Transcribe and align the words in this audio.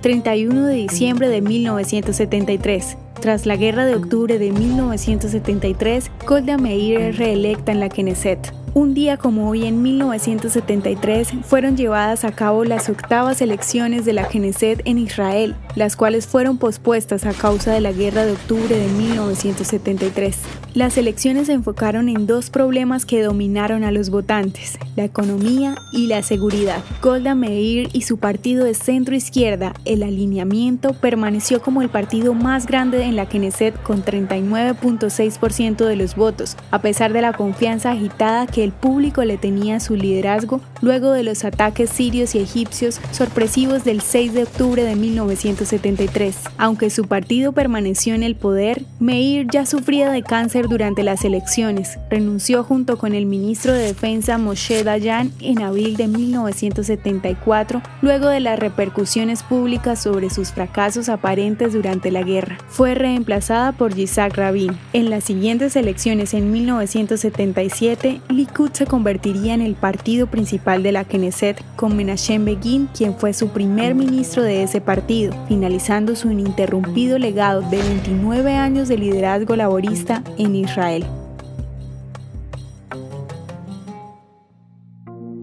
31 0.00 0.66
de 0.66 0.74
diciembre 0.74 1.28
de 1.28 1.40
1973. 1.40 2.96
Tras 3.20 3.44
la 3.44 3.56
Guerra 3.56 3.84
de 3.84 3.96
Octubre 3.96 4.38
de 4.38 4.50
1973, 4.50 6.10
Golda 6.26 6.56
Meir 6.56 7.00
es 7.00 7.18
reelecta 7.18 7.72
en 7.72 7.80
la 7.80 7.88
Knesset. 7.88 8.52
Un 8.72 8.94
día 8.94 9.16
como 9.16 9.50
hoy 9.50 9.66
en 9.66 9.82
1973 9.82 11.32
fueron 11.42 11.76
llevadas 11.76 12.24
a 12.24 12.30
cabo 12.30 12.64
las 12.64 12.88
octavas 12.88 13.42
elecciones 13.42 14.04
de 14.04 14.12
la 14.12 14.28
Knesset 14.28 14.82
en 14.84 14.98
Israel, 14.98 15.56
las 15.74 15.96
cuales 15.96 16.28
fueron 16.28 16.56
pospuestas 16.56 17.26
a 17.26 17.32
causa 17.32 17.72
de 17.72 17.80
la 17.80 17.90
Guerra 17.90 18.24
de 18.24 18.32
Octubre 18.32 18.76
de 18.76 18.86
1973. 18.86 20.36
Las 20.72 20.96
elecciones 20.98 21.48
se 21.48 21.52
enfocaron 21.52 22.08
en 22.08 22.28
dos 22.28 22.48
problemas 22.48 23.04
que 23.04 23.22
dominaron 23.22 23.82
a 23.82 23.90
los 23.90 24.08
votantes, 24.08 24.78
la 24.94 25.02
economía 25.02 25.74
y 25.92 26.06
la 26.06 26.22
seguridad. 26.22 26.80
Golda 27.02 27.34
Meir 27.34 27.88
y 27.92 28.02
su 28.02 28.18
partido 28.18 28.64
de 28.64 28.74
centro 28.74 29.16
izquierda, 29.16 29.74
el 29.84 30.04
alineamiento, 30.04 30.92
permaneció 30.92 31.60
como 31.60 31.82
el 31.82 31.88
partido 31.88 32.34
más 32.34 32.66
grande 32.66 33.02
en 33.02 33.16
la 33.16 33.26
Knesset 33.26 33.82
con 33.82 34.04
39.6% 34.04 35.84
de 35.84 35.96
los 35.96 36.14
votos, 36.14 36.56
a 36.70 36.80
pesar 36.80 37.12
de 37.12 37.22
la 37.22 37.32
confianza 37.32 37.90
agitada 37.90 38.46
el 38.62 38.72
público 38.72 39.24
le 39.24 39.36
tenía 39.36 39.80
su 39.80 39.96
liderazgo 39.96 40.60
luego 40.80 41.12
de 41.12 41.22
los 41.22 41.44
ataques 41.44 41.90
sirios 41.90 42.34
y 42.34 42.38
egipcios 42.38 43.00
sorpresivos 43.12 43.84
del 43.84 44.00
6 44.00 44.34
de 44.34 44.42
octubre 44.44 44.84
de 44.84 44.96
1973. 44.96 46.36
Aunque 46.58 46.90
su 46.90 47.04
partido 47.04 47.52
permaneció 47.52 48.14
en 48.14 48.22
el 48.22 48.36
poder, 48.36 48.84
Meir 48.98 49.46
ya 49.50 49.66
sufría 49.66 50.10
de 50.10 50.22
cáncer 50.22 50.68
durante 50.68 51.02
las 51.02 51.24
elecciones. 51.24 51.98
Renunció 52.10 52.64
junto 52.64 52.98
con 52.98 53.14
el 53.14 53.26
ministro 53.26 53.72
de 53.72 53.84
Defensa 53.86 54.38
Moshe 54.38 54.84
Dayan 54.84 55.32
en 55.40 55.62
abril 55.62 55.96
de 55.96 56.08
1974, 56.08 57.82
luego 58.02 58.28
de 58.28 58.40
las 58.40 58.58
repercusiones 58.58 59.42
públicas 59.42 60.02
sobre 60.02 60.30
sus 60.30 60.52
fracasos 60.52 61.08
aparentes 61.08 61.72
durante 61.72 62.10
la 62.10 62.22
guerra. 62.22 62.58
Fue 62.68 62.94
reemplazada 62.94 63.72
por 63.72 63.94
Yitzhak 63.94 64.36
Rabin. 64.36 64.76
En 64.92 65.10
las 65.10 65.24
siguientes 65.24 65.76
elecciones 65.76 66.34
en 66.34 66.50
1977, 66.50 68.20
Likud 68.50 68.72
se 68.72 68.84
convertiría 68.84 69.54
en 69.54 69.60
el 69.60 69.76
partido 69.76 70.26
principal 70.26 70.82
de 70.82 70.90
la 70.90 71.04
Knesset 71.04 71.62
con 71.76 71.96
Menachem 71.96 72.44
Begin, 72.44 72.88
quien 72.88 73.14
fue 73.14 73.32
su 73.32 73.50
primer 73.50 73.94
ministro 73.94 74.42
de 74.42 74.64
ese 74.64 74.80
partido, 74.80 75.32
finalizando 75.46 76.16
su 76.16 76.32
ininterrumpido 76.32 77.16
legado 77.20 77.60
de 77.60 77.76
29 77.76 78.56
años 78.56 78.88
de 78.88 78.98
liderazgo 78.98 79.54
laborista 79.54 80.24
en 80.36 80.56
Israel. 80.56 81.06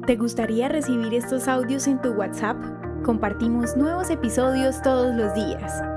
¿Te 0.06 0.18
gustaría 0.18 0.68
recibir 0.68 1.14
estos 1.14 1.48
audios 1.48 1.88
en 1.88 2.02
tu 2.02 2.10
WhatsApp? 2.10 2.58
Compartimos 3.06 3.78
nuevos 3.78 4.10
episodios 4.10 4.82
todos 4.82 5.16
los 5.16 5.34
días. 5.34 5.97